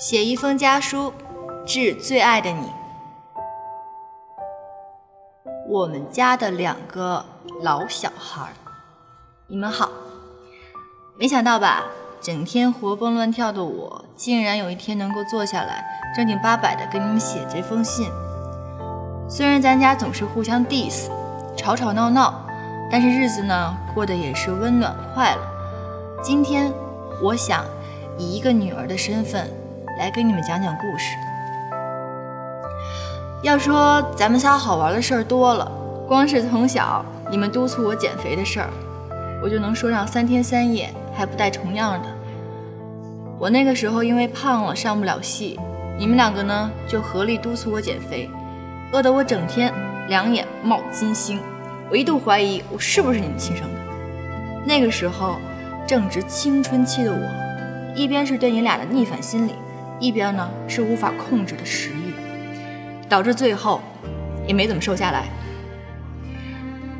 [0.00, 1.12] 写一封家书，
[1.66, 2.72] 致最爱的你。
[5.68, 7.22] 我们家的两个
[7.60, 8.50] 老小孩，
[9.46, 9.90] 你们好。
[11.18, 11.84] 没想到吧，
[12.18, 15.84] 整天活蹦乱跳的我，竟然有一天能够坐下来，
[16.16, 18.10] 正经八百的跟你们写这封信。
[19.28, 21.10] 虽然咱家总是互相 diss，
[21.54, 22.42] 吵吵闹闹，
[22.90, 25.42] 但是日子呢，过得也是温暖快乐。
[26.22, 26.72] 今天，
[27.22, 27.66] 我想
[28.16, 29.46] 以一个女儿的身份
[29.98, 31.16] 来跟你们讲讲故事。
[33.42, 35.70] 要说咱们仨好玩的事儿多了，
[36.06, 38.68] 光是从小你们督促我减肥的事儿，
[39.42, 42.08] 我就能说上三天三夜还不带重样的。
[43.38, 45.58] 我那个时候因为胖了上不了戏，
[45.98, 48.28] 你们两个呢就合力督促我减肥，
[48.92, 49.72] 饿得我整天
[50.08, 51.40] 两眼冒金星，
[51.90, 53.80] 我一度怀疑我是不是你们亲生的。
[54.66, 55.38] 那个时候
[55.86, 59.54] 正值青春期的我，一边是对你俩的逆反心理，
[60.00, 62.12] 一边呢是无法控制的食欲。
[63.08, 63.80] 导致最后
[64.46, 65.24] 也没怎么瘦下来。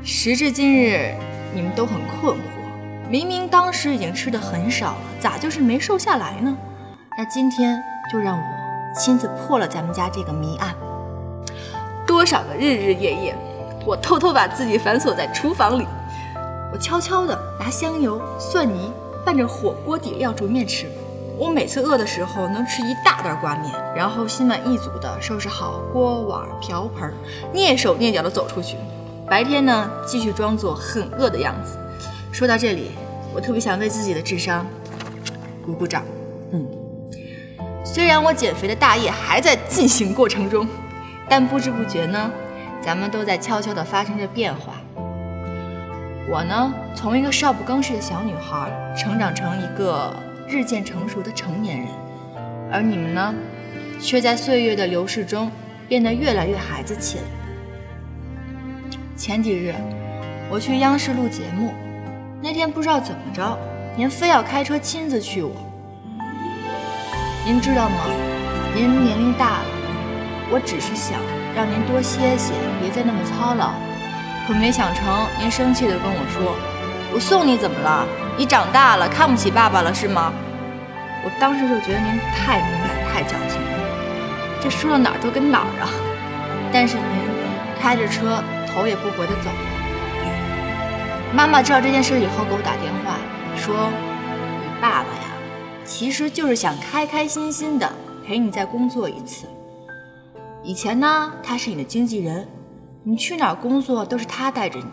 [0.02, 1.14] 时至今日，
[1.54, 2.40] 你们都很困惑，
[3.08, 6.56] 明明当时已经吃的很少了，咋就是没瘦下来呢？
[7.16, 8.42] 那今天就让我
[8.92, 10.74] 亲自破了咱们家这个谜案。
[12.06, 13.34] 多少个日日夜夜，
[13.86, 15.86] 我偷偷把自己反锁在厨房里，
[16.72, 18.92] 我悄悄的拿香油、蒜泥
[19.24, 20.86] 拌着火锅底料煮面吃。
[21.40, 27.10] 我每次饿的时候能吃一大袋挂面，然后心满意足地收拾好锅碗瓢盆，
[27.54, 28.76] 蹑手蹑脚地走出去。
[29.26, 31.78] 白天呢，继续装作很饿的样子。
[32.30, 32.90] 说到这里，
[33.34, 34.66] 我特别想为自己的智商
[35.64, 36.02] 鼓鼓掌。
[36.52, 36.66] 嗯，
[37.86, 40.68] 虽然我减肥的大业还在进行过程中，
[41.26, 42.30] 但不知不觉呢，
[42.82, 44.74] 咱们都在悄悄地发生着变化。
[46.28, 50.14] 我呢，从一个少不更事的小女孩，成长成一个。
[50.50, 51.86] 日渐成熟的成年人，
[52.72, 53.32] 而你们呢，
[54.00, 55.48] 却在岁月的流逝中
[55.88, 57.24] 变得越来越孩子气了。
[59.16, 59.72] 前几日
[60.50, 61.72] 我去央视录节目，
[62.42, 63.56] 那天不知道怎么着，
[63.96, 65.54] 您非要开车亲自去我。
[67.46, 67.96] 您知道吗？
[68.74, 69.64] 您年龄大了，
[70.50, 71.20] 我只是想
[71.54, 73.70] 让您多歇歇，别再那么操劳。
[74.48, 76.56] 可没想成，您生气地跟我说
[77.14, 78.04] ：“我送你怎么了？”
[78.40, 80.32] 你长大了，看不起爸爸了是吗？
[81.22, 83.68] 我当时就觉得您太敏感、太矫情了，
[84.62, 85.84] 这说到哪儿都跟哪儿啊！
[86.72, 87.04] 但是您
[87.78, 91.34] 开着车头也不回的走了。
[91.34, 93.18] 妈妈知道这件事以后给我打电话
[93.58, 93.90] 说
[94.64, 95.36] ：“你爸爸呀，
[95.84, 97.92] 其实就是想开开心心的
[98.26, 99.46] 陪你再工作一次。
[100.62, 102.48] 以前呢，他是你的经纪人，
[103.04, 104.86] 你去哪儿工作都是他带着你。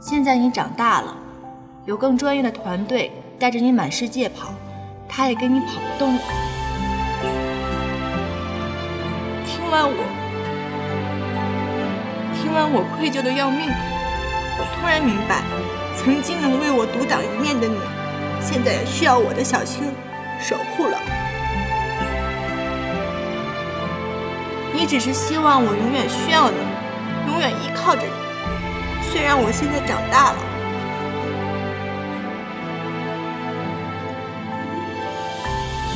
[0.00, 1.14] 现在你长大了。”
[1.86, 4.52] 有更专业的团队带着你满世界跑，
[5.08, 6.20] 他也跟你跑不动了。
[9.46, 9.96] 听完我，
[12.34, 13.70] 听完我愧疚的要命。
[14.58, 15.42] 我突然明白，
[15.96, 17.78] 曾经能为我独挡一面的你，
[18.42, 19.84] 现在也需要我的小青
[20.40, 20.98] 守护了。
[24.74, 26.56] 你只是希望我永远需要你，
[27.30, 29.08] 永远依靠着你。
[29.08, 30.55] 虽然我现在长大了。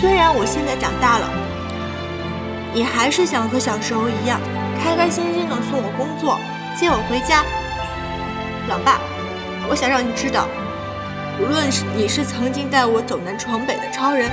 [0.00, 1.28] 虽然我现在长大了，
[2.72, 4.41] 你还是想和小时候一样，
[4.83, 6.41] 开开心心的送我工作，
[6.75, 7.44] 接我回家。
[8.66, 8.99] 老爸，
[9.69, 10.49] 我想让你知道，
[11.38, 14.31] 无论是你是曾经带我走南闯北的超人，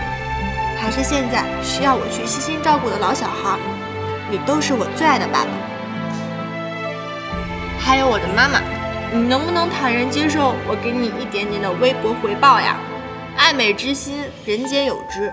[0.80, 3.60] 还是现在需要我去悉心照顾的老小孩，
[4.32, 5.50] 你都是我最爱的爸爸。
[7.78, 8.62] 还有我的妈妈，
[9.12, 12.78] 你能不能坦然接受我给你一点点的微薄回报呀？
[13.36, 15.30] 爱美之心，人皆有之。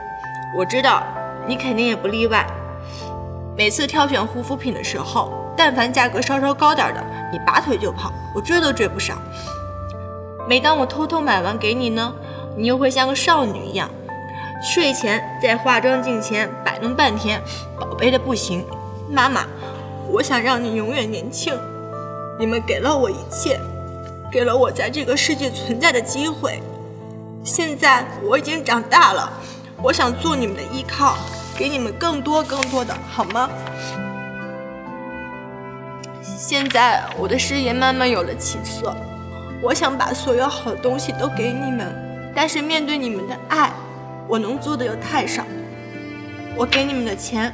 [0.56, 1.02] 我知道
[1.48, 2.46] 你肯定也不例外。
[3.56, 9.18] 每次挑选护肤品的时候，但凡价格稍稍高点的，你拔腿就跑，我追都追不上。
[10.48, 12.14] 每当我偷偷买完给你呢，
[12.56, 13.88] 你又会像个少女一样，
[14.62, 17.40] 睡前在化妆镜前摆弄半天，
[17.78, 18.64] 宝贝的不行。
[19.10, 19.46] 妈妈，
[20.08, 21.52] 我想让你永远年轻。
[22.38, 23.60] 你们给了我一切，
[24.32, 26.60] 给了我在这个世界存在的机会。
[27.42, 29.32] 现在我已经长大了。
[29.82, 31.16] 我想做你们的依靠，
[31.56, 33.50] 给你们更多更多的，好吗？
[36.22, 38.94] 现在我的事业慢慢有了起色，
[39.62, 41.94] 我想把所有好东西都给你们，
[42.34, 43.72] 但是面对你们的爱，
[44.26, 45.44] 我能做的又太少。
[46.56, 47.52] 我给你们的钱，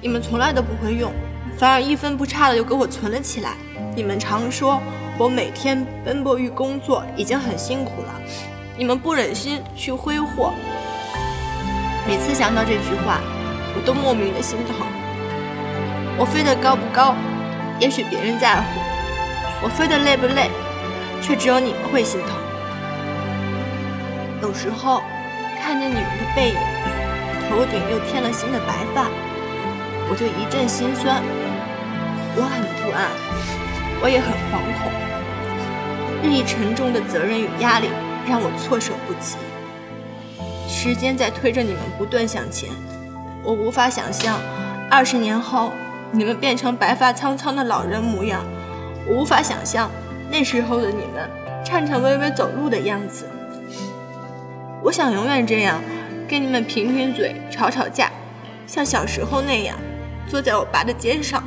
[0.00, 1.12] 你们从来都不会用，
[1.58, 3.54] 反而一分不差的又给我存了起来。
[3.94, 4.80] 你们常说
[5.18, 8.20] 我每天奔波于工作已经很辛苦了，
[8.76, 10.52] 你们不忍心去挥霍。
[12.06, 13.20] 每次想到这句话，
[13.74, 14.76] 我都莫名的心疼。
[16.16, 17.16] 我飞得高不高，
[17.80, 18.62] 也许别人在乎；
[19.60, 20.48] 我飞得累不累，
[21.20, 22.30] 却只有你们会心疼。
[24.40, 25.02] 有时候
[25.60, 26.56] 看见你们的背影，
[27.50, 29.10] 头顶又添了新的白发，
[30.08, 31.20] 我就一阵心酸。
[32.36, 33.10] 我很不安，
[34.00, 34.92] 我也很惶恐。
[36.22, 37.88] 日益沉重的责任与压力
[38.28, 39.36] 让我措手不及。
[40.68, 42.70] 时间在推着你们不断向前，
[43.42, 44.40] 我无法想象
[44.90, 45.72] 二十年后。
[46.12, 48.40] 你们变成白发苍苍的老人模样，
[49.06, 49.90] 我无法想象
[50.30, 51.28] 那时候的你们
[51.64, 53.26] 颤颤巍巍走路的样子。
[54.82, 55.82] 我想永远这样，
[56.28, 58.08] 跟你们贫贫嘴、吵吵架，
[58.68, 59.76] 像小时候那样，
[60.28, 61.42] 坐在我爸的肩上，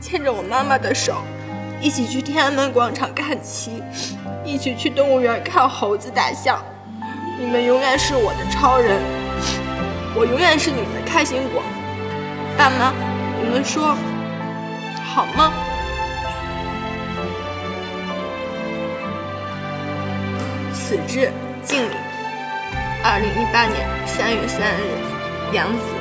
[0.00, 1.18] 牵着我妈妈的手，
[1.78, 3.82] 一起去天安门广场看旗，
[4.42, 6.58] 一起去动物园看猴子、大象。
[7.38, 9.00] 你们永远是我的超人，
[10.16, 11.62] 我永远是你们的开心果。
[12.56, 12.92] 爸妈。
[13.40, 13.96] 你们说
[15.04, 15.52] 好吗？
[20.74, 21.30] 此致
[21.62, 21.94] 敬礼。
[23.04, 25.97] 二零一八年三月三日，杨子。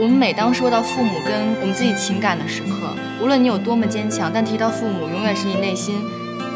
[0.00, 5.94] 我们每当说到父母跟我们自己情感的时刻，无论你有多么坚强，但提到父母，永远是你内心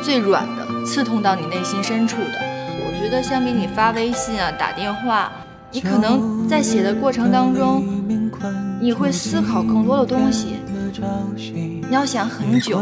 [0.02, 2.40] 最软的，刺痛到你内心深处的。
[2.80, 5.30] 我觉得相比你发微信啊、打电话，
[5.70, 7.84] 你可能在写的过程当中，
[8.80, 10.60] 你会思考更多的东西，
[11.36, 12.80] 你要想很久，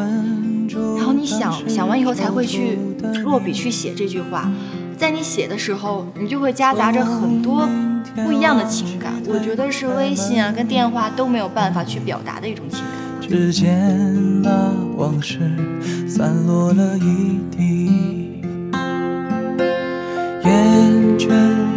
[0.96, 2.78] 然后你想想完以后才会去
[3.24, 4.48] 落笔去写这句话。
[4.96, 7.68] 在你写的时候，你就会夹杂着很多。
[8.14, 12.88] 不一样的情感，我觉得是微信啊跟电话都没有办法去表达的一种情感。
[13.20, 15.38] 只见那往事
[16.06, 18.42] 散落了一地，
[20.44, 21.28] 厌倦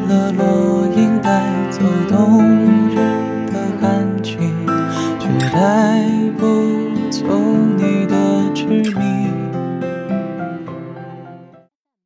[0.10, 1.42] 了落英带
[1.72, 1.80] 走
[2.10, 2.44] 冬
[2.90, 2.96] 日
[3.52, 4.38] 的寒气，
[5.20, 6.15] 却带。